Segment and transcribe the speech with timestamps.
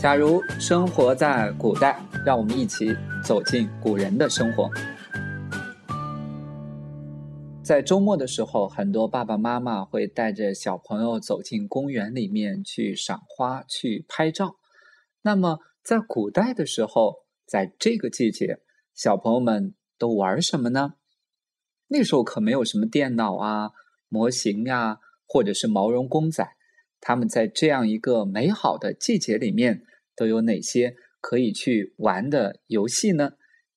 [0.00, 4.70] 假如生活在古代，让我们一起走进古人的生活。
[7.62, 14.56] 在周末的时候，很多爸爸妈妈会带着小朋友走进公园里面去赏花、去拍照。
[15.20, 18.60] 那么，在古代的时候，在这个季节，
[18.94, 20.94] 小朋友们都玩什么呢？
[21.88, 23.72] 那时候可没有什么电脑啊、
[24.08, 24.96] 模型呀，
[25.26, 26.56] 或者是毛绒公仔。
[27.00, 29.82] 他们在这样一个美好的季节里面。
[30.16, 33.30] 都有哪些可以去玩的游戏呢？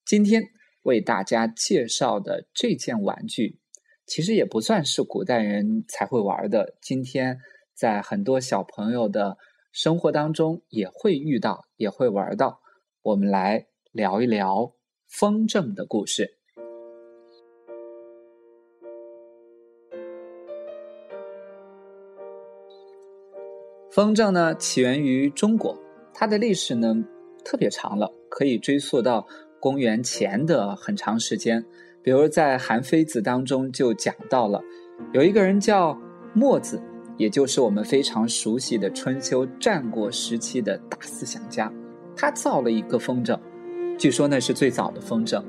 [0.06, 0.44] 今天
[0.82, 3.62] 为大家介绍的这件玩具，
[4.06, 6.76] 其实也不算是古代人才会玩的。
[6.82, 7.40] 今天
[7.74, 9.38] 在很多小朋友的
[9.72, 12.60] 生活当中也会遇到，也会玩到。
[13.04, 14.74] 我们来聊一聊
[15.08, 16.43] 风筝的故事。
[23.94, 25.78] 风筝呢，起源于中国。
[26.16, 26.96] 它的历史呢
[27.46, 29.28] 特别长了，可以追溯到
[29.60, 31.64] 公元前的很长时间。
[32.02, 34.60] 比如在《韩非子》当中就讲到了，
[35.12, 35.96] 有一个人叫
[36.34, 36.82] 墨子，
[37.18, 41.72] 也就是我们非常熟悉的春秋战国时期的大思想家。
[42.16, 43.40] 他造了一个风筝，
[43.96, 45.40] 据说那是最早的风筝。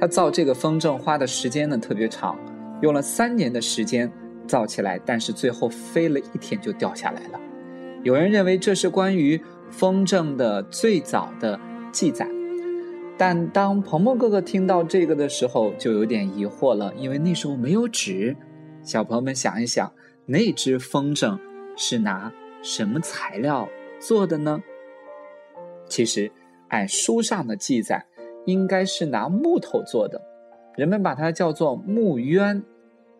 [0.00, 2.36] 他造这个风筝花的时间呢特别长，
[2.82, 4.12] 用了三年的时间
[4.48, 7.38] 造起来，但是最后飞了一天就掉下来了。
[8.04, 9.42] 有人认为这是关于。
[9.70, 11.58] 风筝的最早的
[11.90, 12.28] 记载，
[13.18, 18.36] 但当鹏鹏哥哥听到这个的时候，就有点疑惑了，因为那时候没有纸。
[18.84, 19.92] 小朋友们想一想，
[20.26, 21.36] 那只风筝
[21.76, 22.32] 是拿
[22.62, 24.62] 什么材料做的呢？
[25.88, 26.30] 其实，
[26.68, 28.06] 按书上的记载，
[28.46, 30.22] 应该是拿木头做的，
[30.76, 32.62] 人们把它叫做木鸢。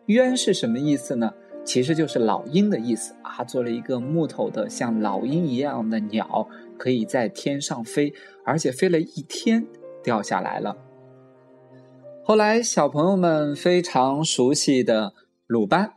[0.05, 1.33] 鸢是什么意思呢？
[1.65, 8.13] 其实就是老鹰的意思啊，做了一个木头的像老鹰一样的鸟，可以在天上飞，
[8.45, 9.65] 而且飞了一天
[10.03, 10.77] 掉下来了。
[12.23, 15.13] 后来小朋友们非常熟悉的
[15.47, 15.93] 鲁班，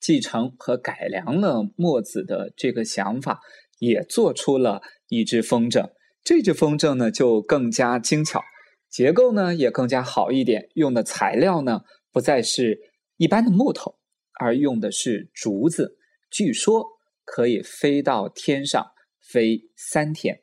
[0.00, 3.40] 继承和改良了墨子的这个想法，
[3.78, 5.90] 也做出了一只风筝。
[6.24, 8.42] 这只风筝呢就更加精巧，
[8.88, 12.78] 结构呢也更加好一点，用的材料呢不再是
[13.18, 13.99] 一般的木头。
[14.40, 15.98] 而用的是竹子，
[16.30, 16.86] 据说
[17.26, 18.86] 可以飞到天上
[19.20, 20.40] 飞三天。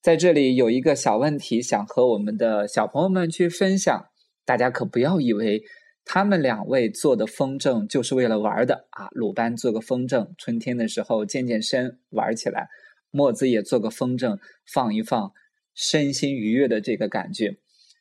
[0.00, 4.06] 在这里有一个小问题，想和我们的小朋友们去分享。
[4.44, 5.62] 大家可不要以为
[6.04, 9.08] 他们两位做的风筝就是为了玩的啊！
[9.12, 12.66] 鲁班做个风筝，春天的时候健健身玩起来；
[13.10, 14.38] 墨子也做个风筝，
[14.72, 15.32] 放一放
[15.74, 17.56] 身心愉悦的这个感觉。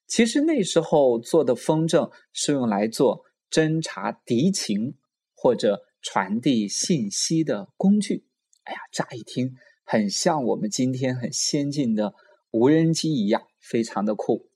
[0.06, 4.96] 其实那时候做的风筝是用来做侦察敌情。
[5.44, 8.24] 或者传递信息的工具，
[8.64, 9.52] 哎呀，乍一听
[9.84, 12.14] 很像我们今天很先进的
[12.52, 14.48] 无人机一样，非常的酷。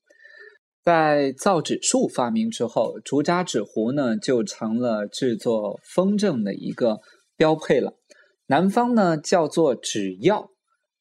[0.81, 7.01] 在造纸术发明之后，竹扎纸糊呢就成了制作风筝的一个
[7.35, 7.97] 标配了。
[8.45, 10.51] 南方呢叫做纸鹞，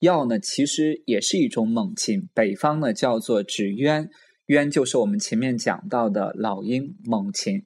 [0.00, 2.28] 鹞呢其实也是一种猛禽。
[2.34, 4.08] 北方呢叫做纸鸢，
[4.46, 7.62] 鸢就是我们前面讲到的老鹰猛禽。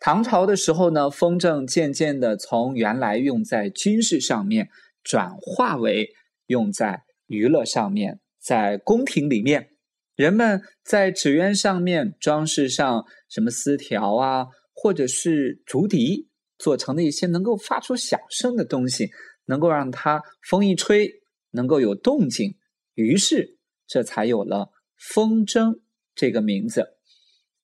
[0.00, 4.68] 唐朝的时候呢，风筝渐渐的从原来用在军事上面，
[5.02, 6.10] 转化为
[6.46, 8.20] 用在娱乐上面。
[8.38, 9.70] 在宫廷里面，
[10.14, 16.28] 人们在纸鸢上面装饰上什么丝条啊，或者是竹笛
[16.58, 19.08] 做成的一些能够发出响声的东西，
[19.46, 21.10] 能够让它风一吹
[21.52, 22.58] 能够有动静，
[22.92, 23.56] 于是
[23.86, 24.68] 这才有了
[24.98, 25.80] 风筝
[26.14, 26.98] 这个名字。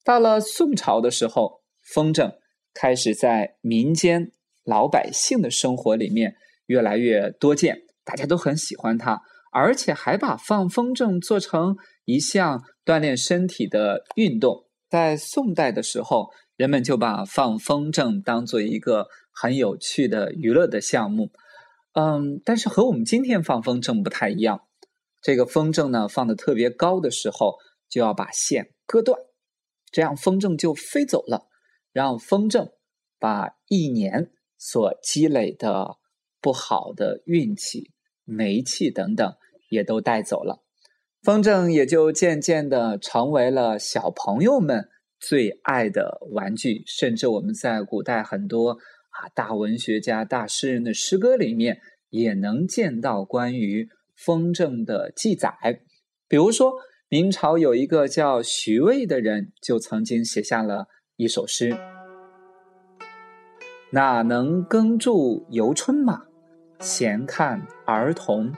[0.03, 1.59] 到了宋朝的时候。
[1.93, 2.37] 风筝
[2.73, 4.31] 开始在民间
[4.65, 6.37] 老百姓的生活里面
[6.67, 9.21] 越来越多见，大家都很喜欢它，
[9.53, 14.67] 而且还把放风筝做成一项锻炼身体的运动。
[14.89, 21.31] 在宋代的时候，人们就把放风筝当做一个很有趣的娱乐的项目。
[21.95, 24.63] 嗯，但是和我们今天放风筝不太一样，
[25.21, 27.57] 这个风筝呢放的特别高的时候，
[27.89, 29.19] 就要把线割断，
[29.91, 31.48] 这样风筝就飞走了。
[31.92, 32.71] 让风筝
[33.19, 35.97] 把一年所积累的
[36.41, 37.91] 不好的运气、
[38.25, 39.34] 霉气等等
[39.69, 40.63] 也都带走了，
[41.22, 44.89] 风筝也就渐渐的成为了小朋友们
[45.19, 46.83] 最爱的玩具。
[46.87, 48.71] 甚至我们在古代很多
[49.10, 55.83] 啊大文学家、大诗人的诗歌里面，也能见到关于风筝的记载。
[56.27, 56.72] 比如说，
[57.09, 60.87] 明朝有一个叫徐渭的人，就曾经写下了。
[61.21, 61.77] 一首诗，
[63.91, 66.22] 哪能耕种游春马？
[66.78, 68.51] 闲看儿童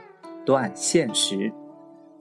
[0.46, 1.52] 断线时。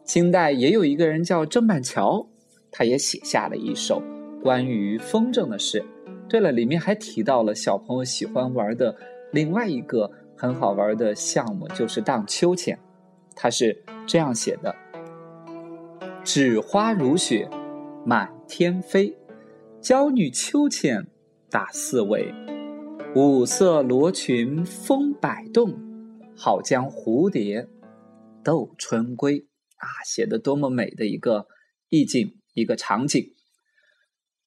[0.03, 2.27] 清代也有一个人叫郑板桥，
[2.71, 4.01] 他也写下了一首
[4.41, 5.85] 关于风筝的诗。
[6.27, 8.97] 对了，里面还提到了小朋友喜欢玩的
[9.31, 12.79] 另外一个很好玩的项目，就是荡秋千。
[13.35, 14.75] 他是这样写的
[16.25, 17.47] ：“纸花如雪
[18.03, 19.15] 满天飞，
[19.81, 21.07] 娇女秋千
[21.49, 22.31] 打四围。
[23.15, 25.73] 五色罗裙风摆动，
[26.37, 27.67] 好将蝴蝶
[28.43, 29.47] 逗春归。”
[29.81, 31.47] 啊，写的多么美的一个
[31.89, 33.33] 意境，一个场景。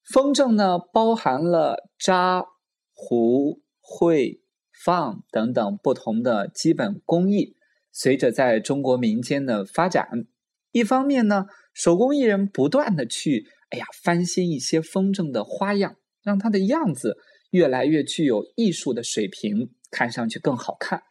[0.05, 2.45] 风筝呢，包含了扎、
[2.93, 4.41] 糊、绘、
[4.85, 7.57] 放等等不同的基本工艺。
[7.91, 10.27] 随着在中国民间的发展，
[10.71, 17.19] 一方面呢，手工艺人不断的去，哎呀，翻新一些风筝的花样，让它的样子
[17.51, 21.03] 越来越具有艺术的水平，看上去更好看。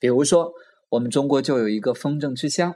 [0.00, 0.54] 比如说，
[0.88, 2.74] 我们中国就有一个风筝之乡，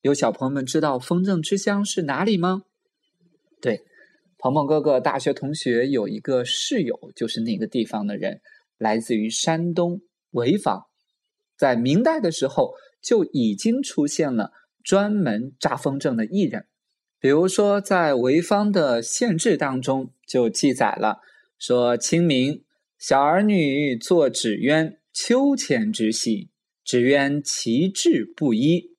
[0.00, 2.64] 有小朋友们知道风筝之乡是哪里吗？
[3.60, 3.84] 对。
[4.38, 8.40] 鹏鹏哥哥大学同学有一个室友，就是那个地方的人，
[8.76, 10.00] 来自于山东
[10.32, 10.82] 潍坊。
[11.56, 14.50] 在明代的时候就已经出现了
[14.82, 16.66] 专门扎风筝的艺人，
[17.24, 21.20] 比如说在潍坊的县志当中就记载了
[21.58, 22.62] 说：“清明
[22.98, 26.50] 小儿女作纸鸢，秋千之戏，
[26.84, 28.90] 纸鸢其质不一。”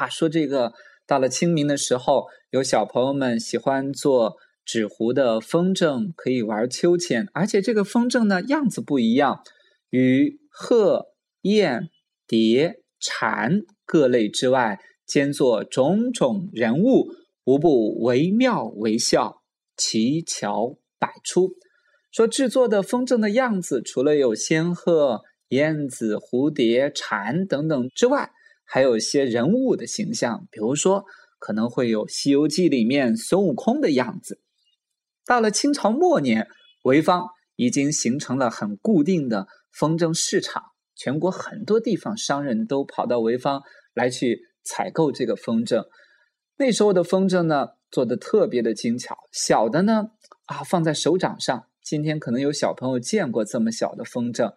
[0.00, 0.72] 啊，说这个
[1.06, 4.36] 到了清明的时候，有小朋友们喜欢做。
[4.64, 9.42] 纸糊的风筝可以玩秋千，而且这个风筝呢样子不一样，
[9.90, 11.08] 与鹤、
[11.42, 11.90] 燕、
[12.26, 17.08] 蝶、蝉各类之外，兼作种种人物，
[17.44, 19.42] 无不惟妙惟肖，
[19.76, 21.50] 奇巧百出。
[22.10, 28.30] 说制作的风筝的样子，除了有仙鹤、燕子、蝴蝶、蝉等等之外，
[28.64, 31.04] 还有一些人物的形象，比如说
[31.38, 34.40] 可能会有《西游记》里面孙悟空的样子。
[35.26, 36.46] 到了清朝末年，
[36.82, 37.26] 潍坊
[37.56, 40.62] 已经形成了很固定的风筝市场，
[40.94, 43.62] 全国很多地方商人都跑到潍坊
[43.92, 45.84] 来去采购这个风筝。
[46.56, 50.10] 那时候的风筝呢，做的特别的精巧，小的呢
[50.46, 54.54] 啊放在手掌上，今天可能有小朋友见过这么小的风筝，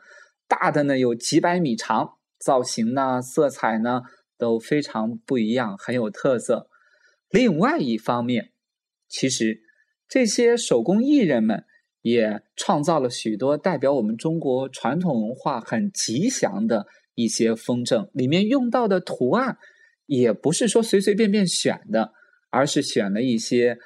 [0.48, 4.02] 大的呢有几百米长，造型呢、色彩呢
[4.38, 6.70] 都非常不一样，很有特色。
[7.30, 8.52] 另外一方面，
[9.08, 9.64] 其实。
[10.10, 11.66] 这些手工艺人们
[12.02, 19.58] 也创造了许多代表我们中国传统文化很吉祥的一些风筝，里面用到的图案
[20.07, 22.13] 也不是说随随便便选的，
[22.50, 23.77] 而是选了一些，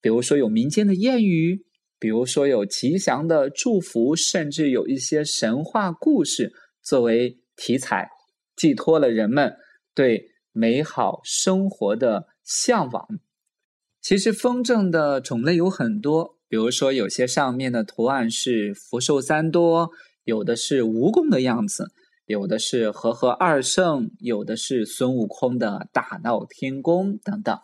[0.00, 1.66] 比如说有民间的谚语，
[1.98, 8.08] 比如说有吉祥的祝福，甚至有一些神话故事作为题材，
[8.56, 9.56] 寄托了人们
[9.94, 13.08] 对美好生活的向往。
[14.00, 19.90] 其实风筝的种类有很多，比如说有些上面的图案是福寿三多，
[20.24, 21.90] 有的是蜈蚣的样子，
[22.26, 27.58] 有的是和合二圣，有的是孙悟空的大闹天宫等等。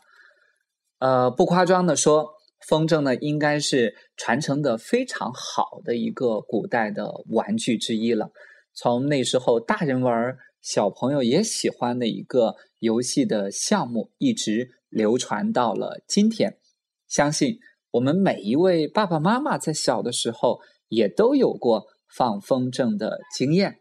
[0.98, 2.34] 呃，不夸张的说，
[2.68, 8.30] 风筝呢应该是传承的非常好的一个古代的玩具之一了。
[8.74, 14.80] 从那时候大人玩，小朋友也喜欢的一个游戏的项目，一直。
[14.90, 16.58] 流传到了今天，
[17.06, 17.60] 相信
[17.92, 23.79] 我们每一位爸爸妈妈在小的时候也都有过放风筝的经验。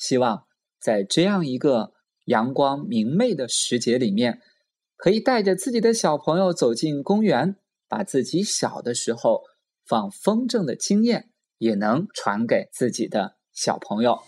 [0.00, 0.46] 希望
[0.80, 1.92] 在这样一个
[2.24, 4.40] 阳光明媚的时节里面，
[4.96, 7.54] 可以带着自己的小朋友走进公园，
[7.86, 9.42] 把自己小的时候
[9.86, 14.18] 放风筝的经验也能传给自己的小朋友。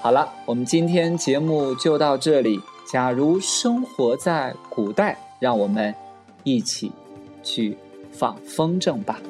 [0.00, 2.60] 好了，我们今天节目就到这里。
[2.86, 5.18] 假如生活在古代。
[5.40, 5.94] 让我们
[6.42, 6.90] 一起
[7.42, 7.76] 去
[8.10, 9.20] 放风筝吧。